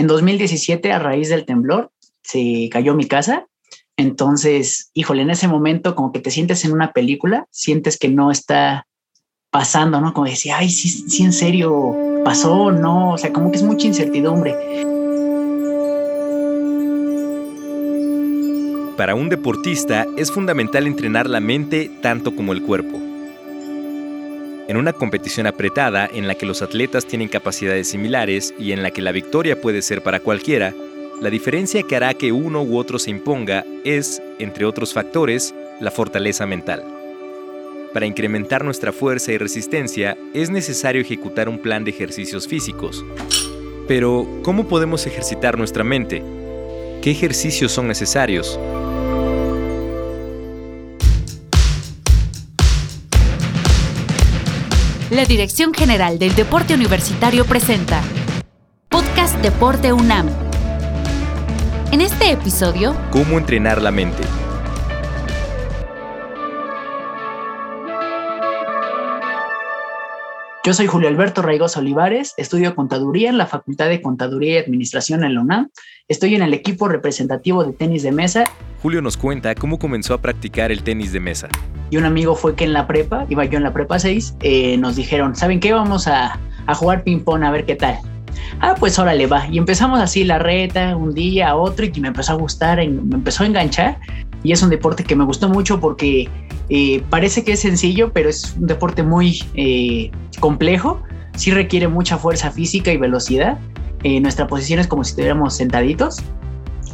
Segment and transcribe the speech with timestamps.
[0.00, 1.92] En 2017, a raíz del temblor,
[2.22, 3.46] se cayó mi casa.
[3.98, 8.30] Entonces, híjole, en ese momento como que te sientes en una película, sientes que no
[8.30, 8.86] está
[9.50, 10.14] pasando, ¿no?
[10.14, 11.94] Como decía, ay, sí, sí, en serio,
[12.24, 14.54] pasó, no, o sea, como que es mucha incertidumbre.
[18.96, 23.09] Para un deportista es fundamental entrenar la mente tanto como el cuerpo.
[24.70, 28.92] En una competición apretada en la que los atletas tienen capacidades similares y en la
[28.92, 30.72] que la victoria puede ser para cualquiera,
[31.20, 35.90] la diferencia que hará que uno u otro se imponga es, entre otros factores, la
[35.90, 36.84] fortaleza mental.
[37.92, 43.04] Para incrementar nuestra fuerza y resistencia es necesario ejecutar un plan de ejercicios físicos.
[43.88, 46.22] Pero, ¿cómo podemos ejercitar nuestra mente?
[47.02, 48.56] ¿Qué ejercicios son necesarios?
[55.10, 58.00] La Dirección General del Deporte Universitario presenta
[58.88, 60.28] Podcast Deporte UNAM.
[61.90, 64.22] En este episodio, ¿Cómo entrenar la mente?
[70.62, 75.24] Yo soy Julio Alberto Raigos Olivares, estudio contaduría en la Facultad de Contaduría y Administración
[75.24, 75.70] en la UNAM.
[76.06, 78.44] Estoy en el equipo representativo de tenis de mesa.
[78.82, 81.48] Julio nos cuenta cómo comenzó a practicar el tenis de mesa.
[81.88, 84.76] Y un amigo fue que en la prepa, iba yo en la prepa 6, eh,
[84.76, 85.72] nos dijeron, ¿saben qué?
[85.72, 87.98] Vamos a, a jugar ping-pong a ver qué tal.
[88.60, 89.46] Ah, pues órale, va.
[89.48, 93.44] Y empezamos así la reta, un día, otro, y me empezó a gustar, me empezó
[93.44, 93.98] a enganchar.
[94.42, 96.28] Y es un deporte que me gustó mucho porque
[96.68, 100.10] eh, parece que es sencillo, pero es un deporte muy eh,
[100.40, 101.02] complejo.
[101.36, 103.58] Sí requiere mucha fuerza física y velocidad.
[104.02, 106.22] Eh, nuestra posición es como si estuviéramos sentaditos.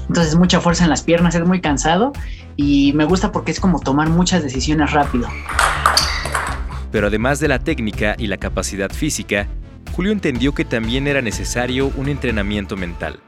[0.09, 2.13] Entonces mucha fuerza en las piernas, es muy cansado
[2.57, 5.29] y me gusta porque es como tomar muchas decisiones rápido.
[6.93, 9.49] Pero además de la técnica y la capacidad física,
[9.93, 13.21] Julio entendió que también era necesario un entrenamiento mental.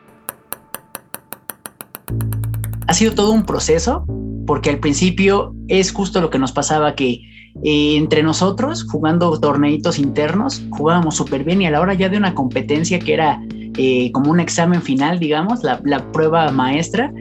[2.88, 4.04] Ha sido todo un proceso
[4.46, 7.20] porque al principio es justo lo que nos pasaba que
[7.62, 12.16] eh, entre nosotros, jugando torneitos internos, jugábamos súper bien y a la hora ya de
[12.16, 13.42] una competencia que era
[13.76, 15.80] eh, como un examen final, digamos, la,
[16.12, 17.12] prueba maestra,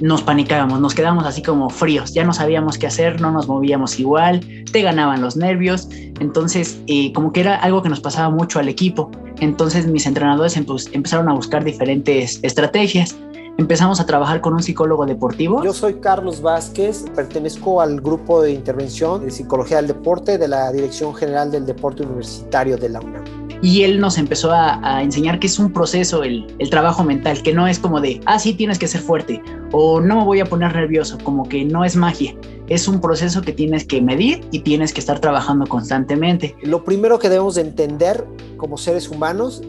[0.00, 4.00] nos panicábamos, nos quedábamos así como fríos, ya no sabíamos qué hacer, no nos movíamos
[4.00, 4.40] igual,
[4.72, 8.68] te ganaban los nervios, entonces eh, como que era algo que nos pasaba mucho al
[8.70, 9.10] equipo,
[9.40, 13.14] entonces mis entrenadores empezaron a buscar diferentes estrategias
[13.58, 15.62] empezamos a trabajar con un psicólogo deportivo.
[15.62, 20.72] Yo soy Carlos Vázquez, pertenezco al grupo de intervención de psicología del deporte de la
[20.72, 23.24] Dirección General del Deporte Universitario de la UNAM.
[23.62, 27.54] Y él nos empezó a, enseñar que es un proceso el, el, trabajo mental, que
[27.54, 29.40] no es como de, ah, sí, tienes que ser fuerte,
[29.70, 32.34] o no me voy a poner nervioso, como que no es magia.
[32.66, 36.56] Es un proceso que tienes que medir y tienes que estar trabajando constantemente.
[36.62, 38.26] Lo primero que debemos de entender
[38.56, 39.62] como seres humanos,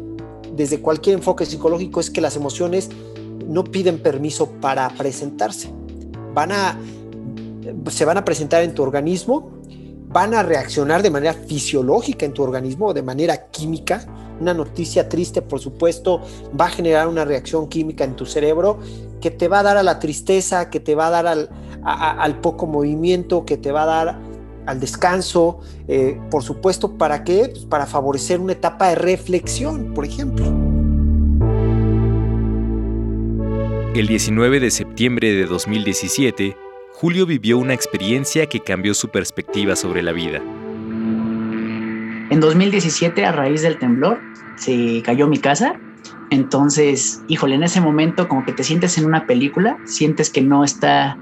[0.56, 2.90] desde cualquier enfoque psicológico, es que las emociones
[3.48, 5.72] no piden permiso para presentarse.
[6.34, 6.80] Van a,
[7.90, 9.52] se van a presentar en tu organismo,
[10.08, 14.06] van a reaccionar de manera fisiológica en tu organismo, de manera química.
[14.40, 16.22] Una noticia triste, por supuesto,
[16.60, 18.80] va a generar una reacción química en tu cerebro
[19.22, 22.68] que te va a dar a la tristeza, que te va a dar al, poco
[22.68, 24.20] movimiento, que te va a dar
[24.66, 27.50] al descanso, eh, por supuesto, ¿para qué?
[27.50, 30.63] Pues para favorecer una etapa de reflexión, por ejemplo.
[33.96, 36.58] El 19 de septiembre de 2017,
[36.94, 40.42] Julio vivió una experiencia que cambió su perspectiva sobre la vida.
[42.32, 44.20] En 2017, a raíz del temblor,
[44.56, 45.80] se cayó mi casa.
[46.32, 50.64] Entonces, híjole, en ese momento como que te sientes en una película, sientes que no
[50.64, 51.16] está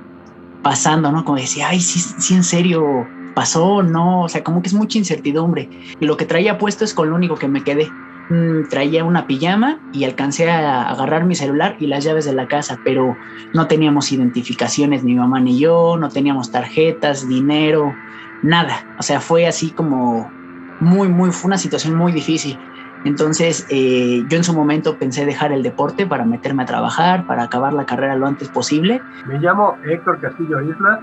[0.63, 1.25] pasando, ¿no?
[1.25, 4.97] Como decía, ay, sí, sí, en serio, pasó, no, o sea, como que es mucha
[4.97, 5.67] incertidumbre.
[5.99, 7.89] Y lo que traía puesto es con lo único que me quedé.
[8.29, 12.47] Mm, traía una pijama y alcancé a agarrar mi celular y las llaves de la
[12.47, 13.17] casa, pero
[13.53, 17.93] no teníamos identificaciones, ni mi mamá ni yo, no teníamos tarjetas, dinero,
[18.41, 18.85] nada.
[18.97, 20.31] O sea, fue así como
[20.79, 22.57] muy, muy, fue una situación muy difícil.
[23.03, 27.43] Entonces, eh, yo en su momento pensé dejar el deporte para meterme a trabajar, para
[27.43, 29.01] acabar la carrera lo antes posible.
[29.25, 30.99] Me llamo Héctor Castillo Isla,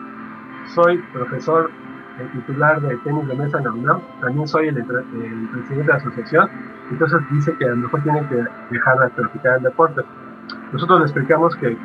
[0.75, 1.71] soy profesor
[2.27, 6.49] titular de tenis de mesa en la UNAM, también soy el, presidente de la asociación,
[6.91, 10.03] entonces dice que a lo mejor tiene que dejar de practicar el deporte.
[10.73, 11.77] Nosotros le explicamos que,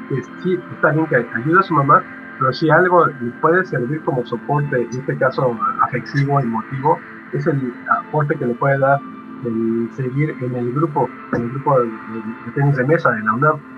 [0.44, 2.04] sí, está bien que ayude a su mamá,
[2.40, 7.00] pero si algo le puede servir como soporte, en este caso afectivo, emotivo,
[7.32, 9.00] es el aporte que le puede dar
[9.46, 11.90] el seguir en el grupo, en el grupo de,
[12.56, 13.73] tenis de mesa de la UNAM.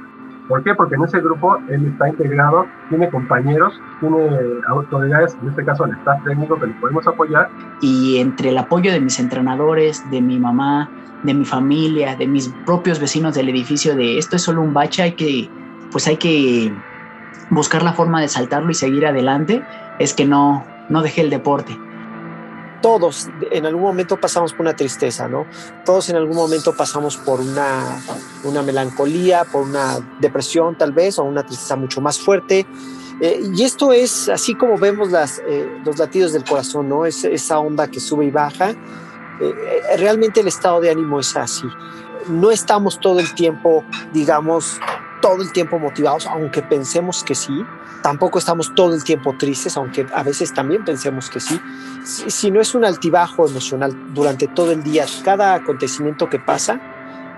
[0.47, 0.75] ¿Por qué?
[0.75, 4.30] Porque en ese grupo él está integrado, tiene compañeros, tiene
[4.68, 7.50] autoridades, en este caso el staff técnico que le podemos apoyar.
[7.81, 10.89] Y entre el apoyo de mis entrenadores, de mi mamá,
[11.24, 15.01] de mi familia, de mis propios vecinos del edificio, de esto es solo un bache,
[15.01, 15.50] hay que,
[15.92, 16.71] pues hay que
[17.50, 19.63] buscar la forma de saltarlo y seguir adelante,
[19.98, 21.75] es que no, no dejé el deporte
[22.81, 25.45] todos en algún momento pasamos por una tristeza, ¿no?
[25.86, 28.01] Todos en algún momento pasamos por una,
[28.44, 32.66] una melancolía, por una depresión tal vez, o una tristeza mucho más fuerte.
[33.22, 37.06] Eh, y esto es así como vemos las, eh, los latidos del corazón, ¿no?
[37.06, 38.72] Es, esa onda que sube y baja.
[38.72, 39.56] Eh,
[39.98, 41.68] realmente el estado de ánimo es así.
[42.27, 43.83] No estamos todo el tiempo,
[44.13, 44.80] digamos,
[45.22, 47.54] todo el tiempo motivados, aunque pensemos que sí.
[48.06, 51.60] Tampoco estamos todo el tiempo tristes, aunque a veces también pensemos que sí.
[52.04, 56.80] Si, no es un altibajo emocional durante todo el día, cada acontecimiento que pasa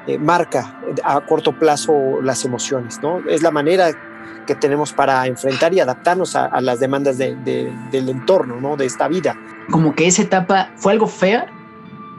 [0.08, 3.20] eh, marca a corto plazo las emociones, ¿no?
[3.30, 3.92] Es la manera
[4.46, 7.40] que tenemos para enfrentar y adaptarnos a, las demandas del
[7.94, 8.76] entorno, ¿no?
[8.76, 9.38] De esta vida.
[9.72, 11.48] Como que esa etapa fue algo fea,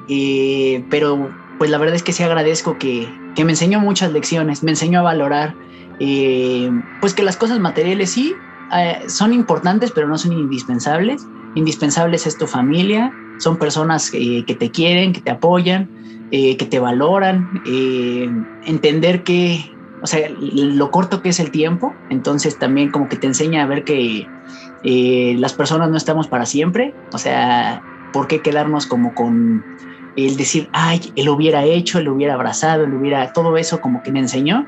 [0.09, 4.63] eh, pero pues la verdad es que sí agradezco que, que me enseñó muchas lecciones,
[4.63, 5.55] me enseñó a valorar,
[6.01, 8.35] eh, pues que las cosas materiales sí
[8.77, 11.25] eh, son importantes, pero no son indispensables.
[11.55, 15.89] Indispensables es tu familia, son personas que te quieren, que te apoyan,
[16.31, 17.49] que te valoran,
[18.67, 23.27] entender que, o sea, lo corto que es el tiempo, entonces también como que te
[23.27, 24.29] enseña a ver que
[24.85, 29.65] las personas no estamos para siempre, o sea, ¿por qué quedarnos como con
[30.27, 34.11] el decir, ay, él hubiera hecho, él hubiera abrazado, él hubiera, todo eso como que
[34.11, 34.67] me enseñó.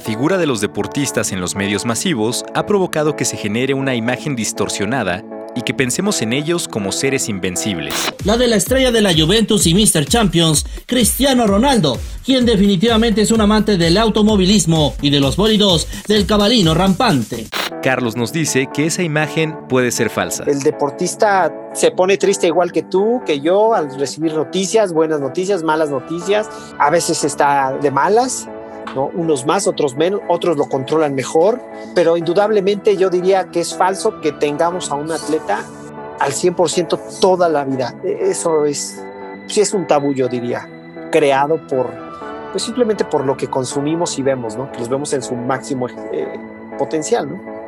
[0.00, 3.94] La figura de los deportistas en los medios masivos ha provocado que se genere una
[3.94, 5.22] imagen distorsionada
[5.54, 7.94] y que pensemos en ellos como seres invencibles.
[8.24, 10.06] La de la estrella de la Juventus y Mr.
[10.06, 16.24] Champions, Cristiano Ronaldo, quien definitivamente es un amante del automovilismo y de los bólidos del
[16.24, 17.48] cabalino rampante.
[17.82, 20.44] Carlos nos dice que esa imagen puede ser falsa.
[20.46, 25.62] El deportista se pone triste igual que tú, que yo, al recibir noticias, buenas noticias,
[25.62, 26.48] malas noticias.
[26.78, 28.48] A veces está de malas,
[28.94, 29.10] ¿no?
[29.14, 31.60] unos más, otros menos, otros lo controlan mejor,
[31.94, 35.64] pero indudablemente yo diría que es falso que tengamos a un atleta
[36.18, 37.94] al 100% toda la vida.
[38.04, 39.02] E, eso es,
[39.46, 40.68] sí es un tabú, yo diría,
[41.10, 41.90] creado por,
[42.52, 44.70] pues simplemente por lo que consumimos y vemos, ¿no?
[44.70, 46.38] que los vemos en su máximo eh,
[46.78, 47.28] potencial.
[47.28, 47.60] ¿no?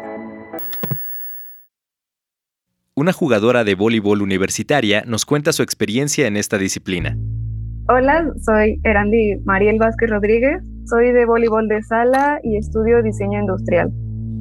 [2.95, 7.17] Una jugadora de voleibol universitaria nos cuenta su experiencia en esta disciplina.
[7.89, 13.93] Hola, soy Erandi Mariel Vázquez Rodríguez, soy de voleibol de sala y estudio diseño industrial.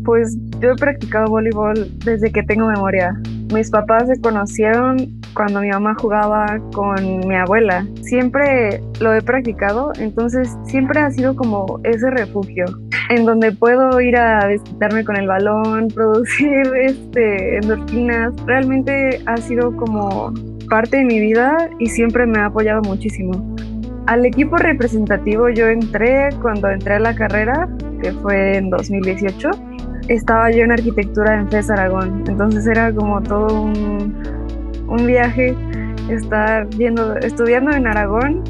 [0.03, 3.19] Pues yo he practicado voleibol desde que tengo memoria.
[3.53, 7.85] Mis papás se conocieron cuando mi mamá jugaba con mi abuela.
[8.01, 12.65] Siempre lo he practicado, entonces siempre ha sido como ese refugio
[13.09, 18.33] en donde puedo ir a desquitarme con el balón, producir este, endorfinas.
[18.45, 20.33] Realmente ha sido como
[20.69, 23.55] parte de mi vida y siempre me ha apoyado muchísimo.
[24.07, 27.69] Al equipo representativo yo entré cuando entré a la carrera,
[28.01, 29.49] que fue en 2018.
[30.07, 34.13] Estaba yo en arquitectura en FES Aragón, entonces era como todo un,
[34.87, 35.55] un viaje
[36.09, 38.43] estar viendo, estudiando en Aragón,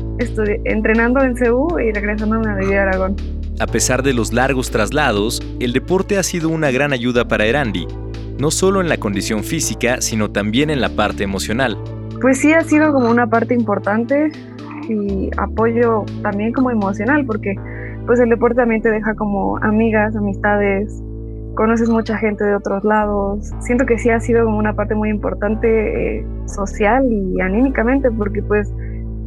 [0.66, 3.16] entrenando en CEU y regresando a vivir a Aragón.
[3.60, 7.88] A pesar de los largos traslados, el deporte ha sido una gran ayuda para Erandi,
[8.40, 11.78] no solo en la condición física, sino también en la parte emocional.
[12.22, 14.32] Pues sí, ha sido como una parte importante
[14.90, 17.56] y apoyo también como emocional, porque
[18.06, 21.02] pues el deporte también te deja como amigas, amistades,
[21.56, 23.52] conoces mucha gente de otros lados.
[23.60, 28.42] Siento que sí ha sido como una parte muy importante eh, social y anímicamente, porque
[28.42, 28.74] pues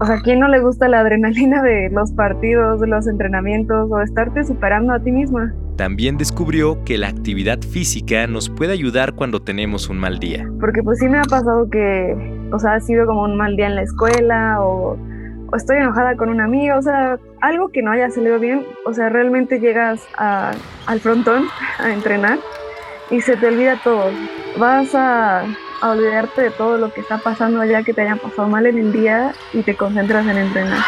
[0.01, 4.01] o sea, ¿quién no le gusta la adrenalina de los partidos, de los entrenamientos o
[4.01, 5.55] estarte superando a ti misma?
[5.77, 10.51] También descubrió que la actividad física nos puede ayudar cuando tenemos un mal día.
[10.61, 12.17] Porque pues sí me ha pasado que,
[12.53, 14.97] o sea, ha sido como un mal día en la escuela o,
[15.57, 19.09] estoy enojada con una amiga, o sea, algo que no haya salido bien, o sea,
[19.09, 21.47] realmente llegas al frontón
[21.79, 22.39] a entrenar
[23.11, 24.11] y se te olvida todo.
[24.59, 25.45] Vas a
[25.83, 28.93] olvidarte de todo lo que está pasando allá que te haya pasado mal en el
[28.93, 30.79] día y te concentras en entrenar.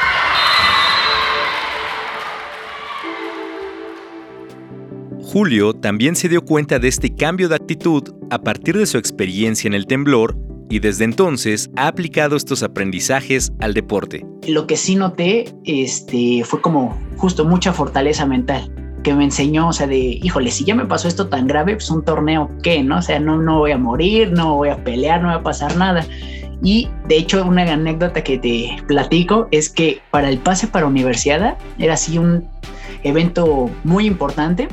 [5.20, 9.68] Julio también se dio cuenta de este cambio de actitud a partir de su experiencia
[9.68, 14.26] en el temblor y desde entonces ha aplicado estos aprendizajes al deporte.
[14.46, 18.72] Lo que sí noté este, fue como justo mucha fortaleza mental
[19.06, 21.88] que me enseñó, o sea, de, híjole, si ya me pasó esto tan grave, pues
[21.90, 22.82] un torneo, ¿qué?
[22.82, 22.98] ¿No?
[22.98, 25.76] O sea, no, no voy a morir, no voy a pelear, no va a pasar
[25.76, 26.04] nada.
[26.60, 31.56] Y de hecho, una anécdota que te platico es que para el pase para universidad
[31.78, 32.48] era así un
[33.04, 34.66] evento muy importante.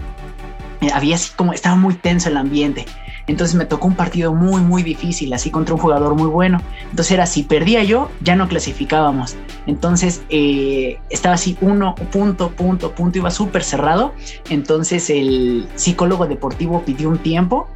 [0.95, 2.85] Había así como, estaba muy tenso el ambiente.
[3.27, 6.61] Entonces me tocó un partido muy, muy difícil, así contra un jugador muy bueno.
[6.89, 9.35] Entonces era, si perdía yo, ya no clasificábamos.
[9.65, 14.13] Entonces eh, estaba así, uno, punto, punto, punto, iba súper cerrado.
[14.49, 17.67] Entonces el psicólogo deportivo pidió un tiempo,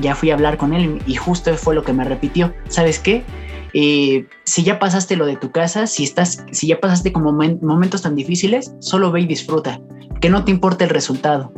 [0.00, 2.54] ya fui a hablar con él y justo fue lo que me repitió.
[2.68, 3.24] ¿Sabes qué?
[3.74, 8.02] Eh, si ya pasaste lo de tu casa, si estás, si ya pasaste como momentos
[8.02, 9.80] tan difíciles, solo ve y disfruta,
[10.20, 11.52] que no te importe el resultado.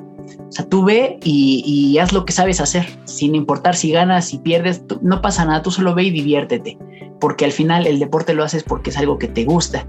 [0.49, 4.39] O sea, tú ve y, haz lo que sabes hacer, sin importar si ganas, si
[4.39, 6.79] pierdes, no pasa nada, tú solo ve y diviértete,
[7.21, 9.87] porque al final el deporte lo haces porque es algo que te gusta.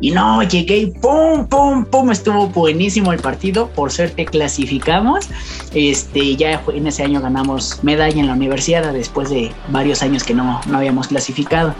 [0.00, 5.28] Y no, llegué y pum, pum, pum, estuvo buenísimo el partido, por suerte clasificamos,
[5.72, 10.34] este, ya en ese año ganamos medalla en la universidad después de varios años que
[10.34, 11.74] no, no habíamos clasificado.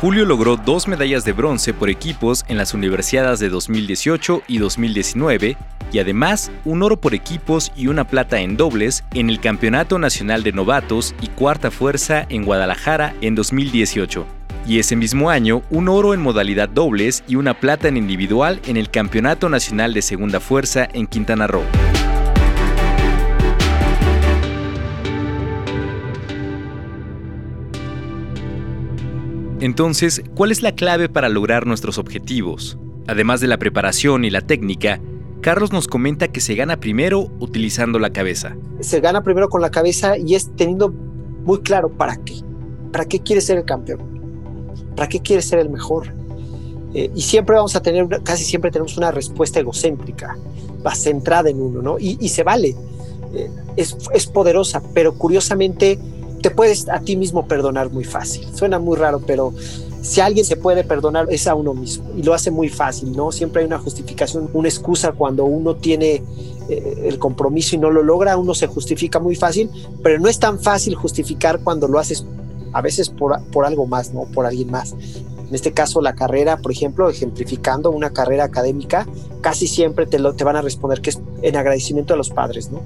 [0.00, 5.56] Julio logró dos medallas de bronce por equipos en las universidades de 2018 y 2019
[5.90, 10.44] y además un oro por equipos y una plata en dobles en el Campeonato Nacional
[10.44, 14.24] de Novatos y Cuarta Fuerza en Guadalajara en 2018.
[14.68, 18.76] Y ese mismo año, un oro en modalidad dobles y una plata en individual en
[18.76, 21.64] el Campeonato Nacional de Segunda Fuerza en Quintana Roo.
[29.60, 32.78] Entonces, ¿cuál es la clave para lograr nuestros objetivos?
[33.08, 35.00] Además de la preparación y la técnica,
[35.40, 38.56] Carlos nos comenta que se gana primero utilizando la cabeza.
[38.80, 42.34] Se gana primero con la cabeza y es teniendo muy claro para qué.
[42.92, 44.00] ¿Para qué quieres ser el campeón?
[44.94, 46.14] ¿Para qué quieres ser el mejor?
[46.94, 50.36] Eh, y siempre vamos a tener, casi siempre tenemos una respuesta egocéntrica,
[50.94, 51.96] centrada en uno, ¿no?
[51.98, 52.76] Y, se vale,
[53.34, 55.98] eh, es poderosa, pero curiosamente
[56.38, 58.46] te puedes a ti mismo perdonar muy fácil.
[58.54, 59.52] Suena muy raro, pero
[60.02, 63.32] si alguien se puede perdonar es a uno mismo y lo hace muy fácil, ¿no?
[63.32, 66.22] Siempre hay una justificación, una excusa cuando uno tiene
[66.68, 69.70] eh, el compromiso y no lo logra, uno se justifica muy fácil,
[70.02, 72.24] pero no es tan fácil justificar cuando lo haces
[72.72, 74.24] a veces por, por algo más, ¿no?
[74.32, 74.94] Por alguien más.
[75.48, 79.06] En este caso, la carrera, por ejemplo, ejemplificando una carrera académica,
[79.40, 82.70] casi siempre te, lo, te van a responder que es en agradecimiento a los padres,
[82.70, 82.82] ¿no?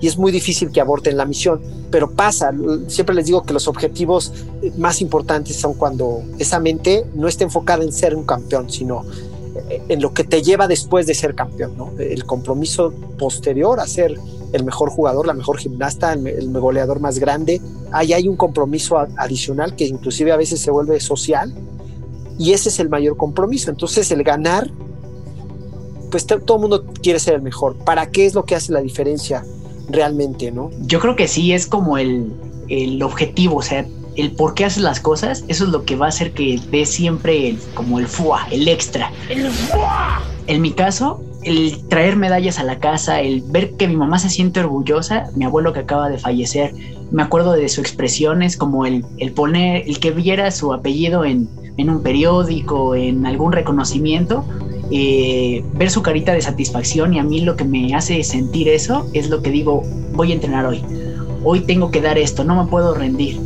[0.00, 2.52] Y es muy difícil que aborten la misión, pero pasa.
[2.88, 4.32] Siempre les digo que los objetivos
[4.76, 9.04] más importantes son cuando esa mente no está enfocada en ser un campeón, sino
[9.88, 11.92] en lo que te lleva después de ser campeón, ¿no?
[11.98, 14.18] El compromiso posterior a ser
[14.52, 17.60] el mejor jugador, la mejor gimnasta, el, goleador más grande.
[17.90, 21.54] Ahí hay un compromiso adicional que inclusive a veces se vuelve social
[22.38, 23.70] y ese es el mayor compromiso.
[23.70, 24.70] Entonces el ganar,
[26.10, 27.76] pues todo el mundo quiere ser el mejor.
[27.76, 29.44] ¿Para qué es lo que hace la diferencia
[29.88, 30.70] realmente, no?
[30.80, 32.32] Yo creo que sí, es como el,
[32.68, 33.86] el objetivo, o sea,
[34.16, 36.84] el por qué haces las cosas, eso es lo que va a hacer que dé
[36.84, 39.10] siempre como el fuá, el extra.
[39.28, 40.22] El fuá.
[40.46, 44.28] En mi caso, el traer medallas a la casa, el ver que mi mamá se
[44.28, 46.74] siente orgullosa, mi abuelo que acaba de fallecer,
[47.10, 51.48] me acuerdo de sus expresiones, como el, el poner, el que viera su apellido en,
[51.76, 54.44] en un periódico, en algún reconocimiento,
[54.90, 59.08] eh, ver su carita de satisfacción y a mí lo que me hace sentir eso
[59.14, 60.82] es lo que digo, voy a entrenar hoy,
[61.44, 63.40] hoy tengo que dar esto, no me puedo rendir.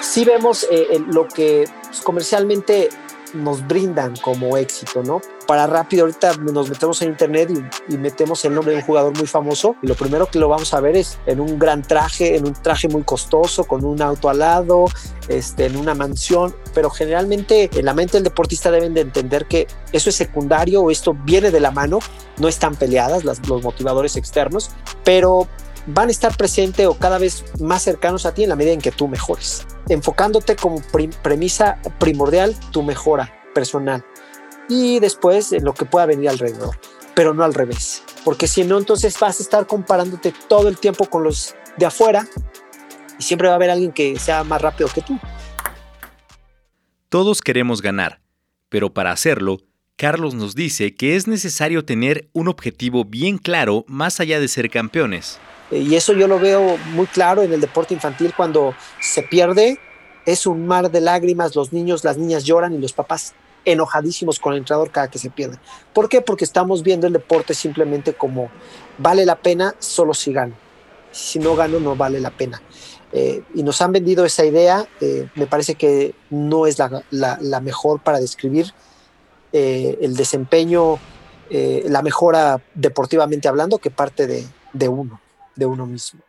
[0.00, 2.88] Sí vemos eh, lo que pues, comercialmente
[3.34, 5.20] nos brindan como éxito, ¿no?
[5.46, 7.50] Para rápido, ahorita nos metemos en internet
[7.88, 10.74] y, metemos el nombre de un jugador muy famoso y lo primero que lo vamos
[10.74, 14.28] a ver es en un gran traje, en un traje muy costoso, con un auto
[14.28, 14.86] al lado,
[15.28, 19.66] este, en una mansión, pero generalmente en la mente del deportista deben de entender que
[19.92, 22.00] eso es secundario o esto viene de la mano,
[22.38, 24.70] no están peleadas las, los motivadores externos,
[25.04, 25.48] pero
[25.86, 28.80] van a estar presentes o cada vez más cercanos a ti en la medida en
[28.80, 30.82] que tú mejores, enfocándote como
[31.22, 34.04] premisa primordial tu mejora personal
[34.68, 36.78] y después lo que pueda venir alrededor,
[37.14, 41.06] pero no al revés, porque si no entonces vas a estar comparándote todo el tiempo
[41.06, 42.26] con los de afuera
[43.18, 45.18] y siempre va a haber alguien que sea más rápido que tú.
[47.08, 48.20] Todos queremos ganar,
[48.68, 49.58] pero para hacerlo,
[49.96, 54.68] Carlos nos dice que es necesario tener un objetivo bien claro más allá de ser
[54.68, 55.38] campeones.
[55.70, 59.78] Eh, y eso yo lo veo muy claro en el deporte infantil cuando se pierde,
[60.24, 64.52] es un mar de lágrimas, los niños, las niñas lloran y los papás enojadísimos con
[64.52, 65.58] el entrenador cada que se pierde.
[65.92, 66.20] ¿Por qué?
[66.20, 68.48] Porque estamos viendo el deporte simplemente como
[68.98, 70.54] vale la pena solo si gano.
[71.12, 72.60] Si no gano, no vale la pena.
[73.12, 78.00] Eh, y nos han vendido esa idea, eh, me parece que no es la, mejor
[78.00, 78.72] para describir
[79.52, 80.98] el desempeño,
[81.48, 85.18] la mejora deportivamente hablando, que parte de uno
[85.56, 86.20] de uno mismo.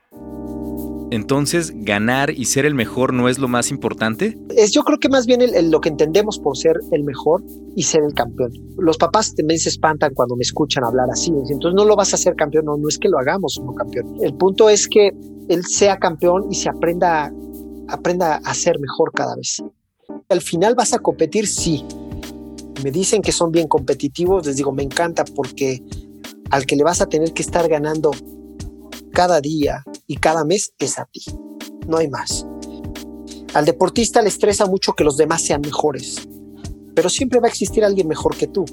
[1.09, 4.37] Entonces, ¿ganar y ser el mejor no es lo más importante?
[4.55, 5.41] Es yo creo que más bien
[5.71, 7.43] lo que entendemos por ser el mejor
[7.75, 8.51] y ser el campeón.
[8.77, 11.31] Los papás también se espantan cuando me escuchan hablar así.
[11.49, 14.17] Entonces no lo vas a hacer campeón, no, no es que lo hagamos como campeón.
[14.21, 15.11] El punto es que
[15.47, 17.31] él sea campeón y se aprenda,
[17.87, 19.63] aprenda a ser mejor cada vez.
[20.27, 21.85] Al final vas a competir, sí.
[22.83, 25.81] Me dicen que son bien competitivos, les digo, me encanta porque
[26.49, 28.11] al que le vas a tener que estar ganando
[29.17, 31.23] cada día y cada mes es a ti.
[31.87, 32.45] No hay más.
[33.55, 36.27] Al deportista le estresa mucho que los demás sean mejores,
[36.93, 38.63] pero siempre va a existir alguien mejor que tú.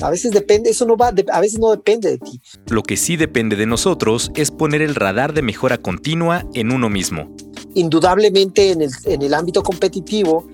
[0.00, 2.40] A veces depende, eso no va, a veces no depende de ti.
[2.70, 6.88] Lo que sí depende de nosotros es poner el radar de mejora continua en uno
[6.88, 7.36] mismo.
[7.74, 10.46] Indudablemente en el, en el ámbito competitivo,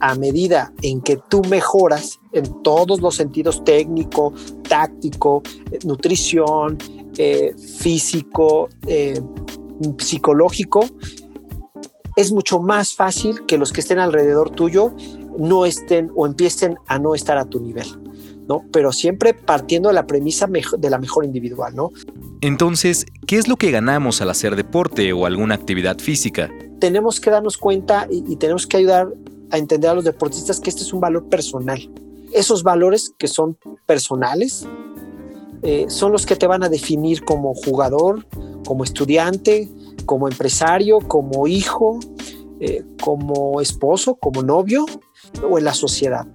[0.00, 4.32] a medida en que tú mejoras en todos los sentidos técnico,
[4.68, 5.42] táctico,
[5.72, 6.78] eh, nutrición,
[7.18, 9.20] eh, físico, eh,
[9.98, 10.86] psicológico,
[12.16, 14.92] es mucho más fácil que los que estén alrededor tuyo
[15.38, 17.86] no estén o empiecen a no estar a tu nivel.
[18.48, 18.64] ¿no?
[18.72, 21.90] Pero siempre partiendo de la premisa de la mejor individual, ¿no?
[22.40, 26.50] Entonces, ¿qué es lo que ganamos al hacer deporte o alguna actividad física?
[26.80, 29.12] Tenemos que darnos cuenta y tenemos que ayudar
[29.50, 31.90] a entender a los deportistas que este es un valor personal.
[32.32, 34.66] Esos valores que son personales
[35.62, 38.26] eh, son los que te van a definir como jugador,
[38.66, 39.68] como estudiante,
[40.06, 41.98] como empresario, como hijo,
[42.60, 44.86] eh, como esposo, como novio
[45.48, 46.26] o en la sociedad.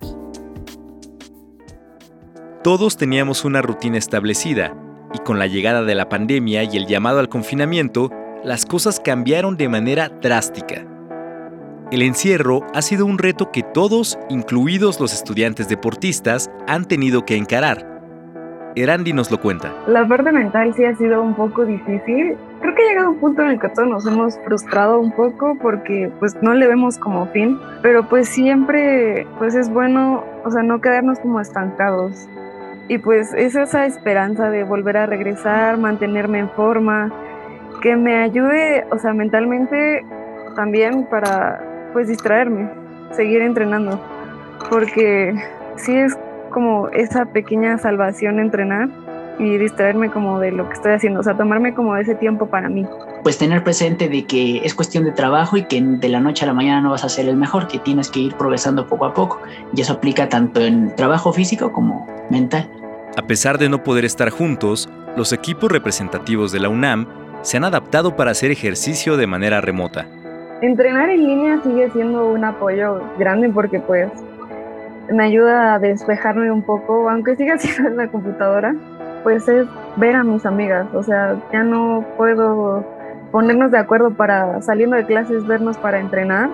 [2.63, 4.73] Todos teníamos una rutina establecida
[5.13, 8.09] y con la llegada de la pandemia y el llamado al confinamiento,
[8.43, 10.87] las cosas cambiaron de manera drástica.
[11.91, 17.35] El encierro ha sido un reto que todos, incluidos los estudiantes deportistas, han tenido que
[17.35, 17.92] encarar.
[18.75, 19.71] Erandi nos lo cuenta.
[19.87, 22.37] La parte mental sí ha sido un poco difícil.
[22.61, 25.55] Creo que ha llegado un punto en el que todos nos hemos frustrado un poco
[25.61, 30.63] porque pues no le vemos como fin, pero pues siempre pues es bueno, o sea,
[30.63, 32.27] no quedarnos como estancados.
[32.87, 37.11] Y pues es esa esperanza de volver a regresar, mantenerme en forma,
[37.81, 40.05] que me ayude, o sea, mentalmente
[40.55, 42.69] también para pues distraerme,
[43.11, 43.99] seguir entrenando,
[44.69, 45.33] porque
[45.75, 46.17] sí es
[46.53, 48.89] como esa pequeña salvación entrenar
[49.39, 52.69] y distraerme como de lo que estoy haciendo, o sea, tomarme como ese tiempo para
[52.69, 52.85] mí.
[53.23, 56.47] Pues tener presente de que es cuestión de trabajo y que de la noche a
[56.47, 59.13] la mañana no vas a ser el mejor, que tienes que ir progresando poco a
[59.13, 59.41] poco.
[59.75, 62.69] Y eso aplica tanto en trabajo físico como mental.
[63.17, 67.07] A pesar de no poder estar juntos, los equipos representativos de la UNAM
[67.41, 70.07] se han adaptado para hacer ejercicio de manera remota.
[70.61, 74.09] Entrenar en línea sigue siendo un apoyo grande porque pues
[75.11, 78.75] me ayuda a despejarme un poco, aunque siga siendo en la computadora,
[79.23, 82.85] pues es ver a mis amigas, o sea, ya no puedo
[83.31, 86.49] ponernos de acuerdo para saliendo de clases vernos para entrenar,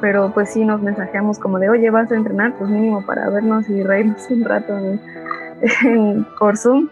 [0.00, 3.68] pero pues sí nos mensajeamos como de, oye, vas a entrenar, pues mínimo para vernos
[3.68, 6.88] y reírnos un rato en, Zoom.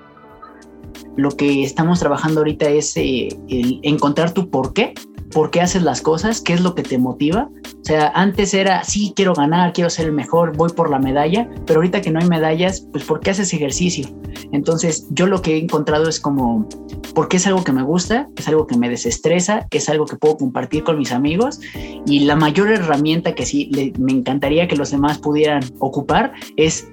[1.16, 4.94] Lo que estamos trabajando ahorita es eh, el encontrar tu por qué
[5.32, 7.50] por qué haces las cosas, qué es lo que te motiva.
[7.64, 11.48] O sea, antes era, sí, quiero ganar, quiero ser el mejor, voy por la medalla,
[11.66, 14.08] pero ahorita que no hay medallas, pues ¿por qué haces ejercicio?
[14.52, 16.68] Entonces, yo lo que he encontrado es como,
[17.14, 20.36] porque es algo que me gusta, es algo que me desestresa, es algo que puedo
[20.36, 21.60] compartir con mis amigos
[22.06, 26.88] y la mayor herramienta que sí me encantaría que los demás pudieran ocupar es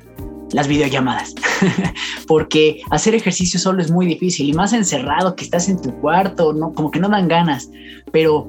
[0.52, 1.34] las videollamadas,
[2.28, 6.54] porque hacer ejercicio solo es muy difícil y más encerrado que estás en tu cuarto,
[6.54, 7.70] no, como que no dan ganas,
[8.12, 8.48] pero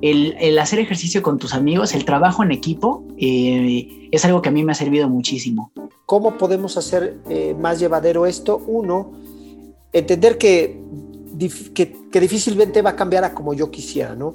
[0.00, 4.52] el, hacer ejercicio con tus amigos, el trabajo en equipo, eh, es algo que a
[4.52, 5.72] mí me ha servido muchísimo.
[6.06, 8.62] ¿Cómo podemos hacer eh, más llevadero esto?
[8.66, 9.12] Uno,
[9.92, 10.78] entender que,
[11.74, 14.34] que, que difícilmente va a cambiar a como yo quisiera, ¿no?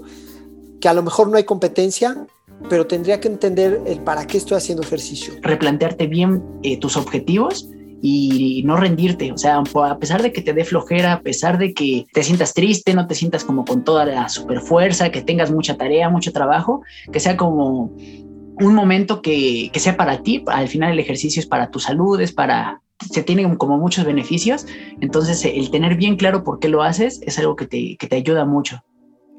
[0.82, 2.26] Que a lo mejor no hay competencia,
[2.70, 5.34] pero tendría que entender el para qué estoy haciendo ejercicio.
[5.42, 7.70] Replantearte bien eh, tus objetivos
[8.02, 9.32] y no rendirte.
[9.32, 12.54] O sea, a pesar de que te dé flojera, a pesar de que te sientas
[12.54, 16.32] triste, no te sientas como con toda la super fuerza, que tengas mucha tarea, mucho
[16.32, 16.82] trabajo,
[17.12, 17.96] que sea como
[18.62, 20.44] un momento que, que sea para ti.
[20.48, 24.66] Al final el ejercicio es para tu salud, es para se tienen como muchos beneficios,
[25.00, 28.18] entonces el tener bien claro por qué lo haces es algo que te, que te
[28.18, 28.84] ayuda mucho.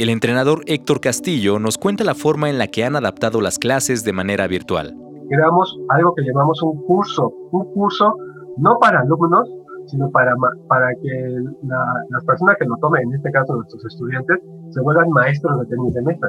[0.00, 4.02] El entrenador Héctor Castillo nos cuenta la forma en la que han adaptado las clases
[4.02, 4.96] de manera virtual.
[5.28, 8.16] Creamos algo que llamamos un curso, un curso
[8.56, 9.46] no para alumnos,
[9.88, 10.32] sino para,
[10.68, 11.36] para que
[11.68, 14.38] las personas que lo tomen, en este caso nuestros estudiantes,
[14.70, 16.28] se vuelvan maestros de tenis de mesa.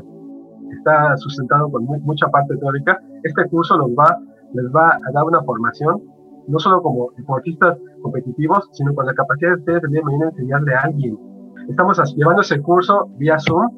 [0.77, 2.99] Está sustentado con mucha parte teórica.
[3.23, 4.19] Este curso los va,
[4.53, 6.03] les va a dar una formación,
[6.49, 11.31] no solo como deportistas competitivos, sino con la capacidad de ustedes de enseñarle a alguien
[11.71, 13.69] Estamos llevando ese curso vía Zoom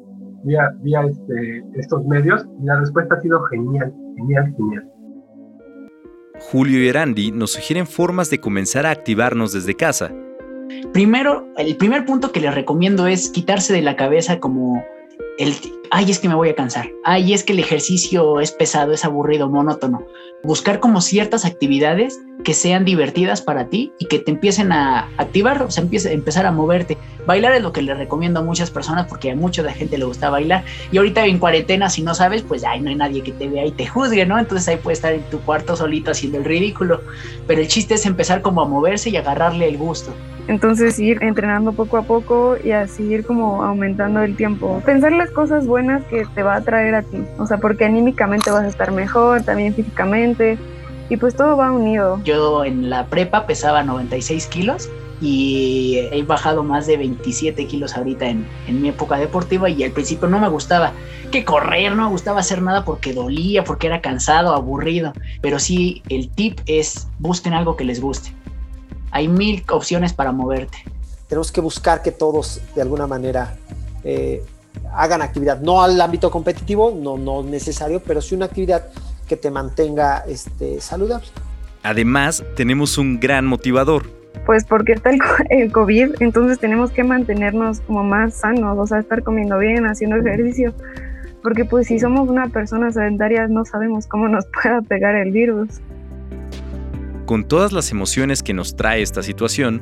[0.42, 4.84] vía, vía este, estos medios y la respuesta ha sido genial, genial, genial.
[6.40, 10.12] Julio y Erandi nos sugieren formas de comenzar a activarnos desde casa.
[10.92, 14.82] Primero, el primer punto que les recomiendo es quitarse de la cabeza como
[15.38, 15.52] el,
[15.92, 19.04] ay, es que me voy a cansar, ay, es que el ejercicio es pesado, es
[19.04, 20.04] aburrido, monótono.
[20.42, 25.62] Buscar como ciertas actividades que sean divertidas para ti y que te empiecen a activar,
[25.62, 26.98] o sea, empiece, empezar a moverte.
[27.26, 30.28] Bailar es lo que le recomiendo a muchas personas porque a mucha gente le gusta
[30.28, 30.64] bailar.
[30.92, 33.64] Y ahorita en cuarentena, si no sabes, pues ay, no hay nadie que te vea
[33.64, 34.38] y te juzgue, ¿no?
[34.38, 37.00] Entonces ahí puedes estar en tu cuarto solito haciendo el ridículo.
[37.46, 40.12] Pero el chiste es empezar como a moverse y agarrarle el gusto.
[40.46, 44.82] Entonces ir entrenando poco a poco y así ir como aumentando el tiempo.
[44.84, 47.24] Pensar las cosas buenas que te va a traer a ti.
[47.38, 50.58] O sea, porque anímicamente vas a estar mejor, también físicamente.
[51.08, 52.20] Y pues todo va unido.
[52.24, 54.88] Yo en la prepa pesaba 96 kilos
[55.20, 59.92] y he bajado más de 27 kilos ahorita en, en, mi época deportiva y al
[59.92, 60.92] principio no me gustaba
[61.30, 66.02] que correr, no me gustaba hacer nada porque dolía, porque era cansado, aburrido, pero sí
[66.08, 68.34] el tip es busquen algo que les guste.
[69.10, 70.78] Hay mil opciones para moverte.
[71.28, 73.56] Tenemos que buscar que todos de alguna manera
[74.02, 74.44] eh,
[74.92, 78.86] hagan actividad, no al ámbito competitivo, no, no necesario, pero sí una actividad
[79.24, 81.26] que te mantenga este, saludable.
[81.82, 84.06] Además, tenemos un gran motivador.
[84.46, 85.10] Pues porque está
[85.50, 90.16] el, COVID, entonces tenemos que mantenernos como más sanos, o sea, estar comiendo bien, haciendo
[90.16, 90.74] ejercicio,
[91.42, 95.80] porque pues si somos una persona sedentaria no sabemos cómo nos pueda pegar el virus.
[97.26, 99.80] Con todas las emociones que nos trae esta situación,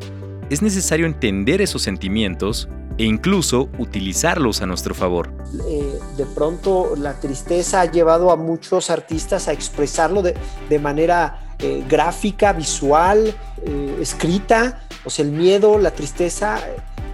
[0.50, 2.68] es necesario entender esos sentimientos
[3.02, 5.32] e incluso utilizarlos a nuestro favor.
[5.66, 11.84] Eh, de pronto la tristeza ha llevado a muchos artistas a expresarlo de, manera eh,
[11.88, 13.34] gráfica, visual,
[13.66, 14.84] eh, escrita.
[15.04, 16.60] O sea, el miedo, la tristeza,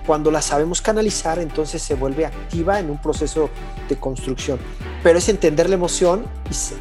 [0.06, 3.48] cuando la sabemos canalizar, entonces se vuelve activa en un proceso
[3.88, 4.58] de construcción.
[5.02, 6.26] Pero es entender la emoción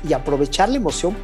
[0.04, 1.16] y, y aprovechar la emoción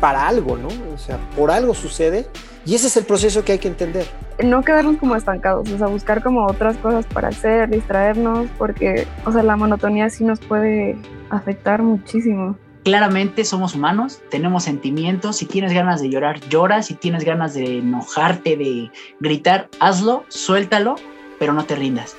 [0.00, 0.66] para algo, ¿no?
[0.92, 2.26] O sea, por algo sucede
[2.64, 4.06] y ese es el proceso que hay que entender.
[4.42, 9.32] No quedarnos como estancados, o sea, buscar como otras cosas para hacer, distraernos, porque, o
[9.32, 10.96] sea, la monotonía sí nos puede
[11.30, 12.56] afectar muchísimo.
[12.84, 17.78] Claramente somos humanos, tenemos sentimientos, si tienes ganas de llorar, llora, si tienes ganas de
[17.78, 20.96] enojarte, de gritar, hazlo, suéltalo,
[21.38, 22.16] pero no te rindas.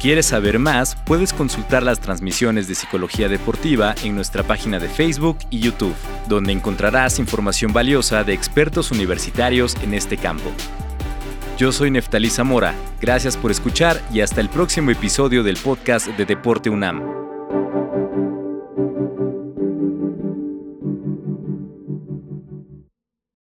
[0.00, 5.38] Quieres saber más, puedes consultar las transmisiones de Psicología Deportiva en nuestra página de Facebook
[5.50, 5.94] y YouTube,
[6.26, 10.50] donde encontrarás información valiosa de expertos universitarios en este campo.
[11.58, 16.24] Yo soy Neftalí Zamora, gracias por escuchar y hasta el próximo episodio del podcast de
[16.24, 17.19] Deporte UNAM.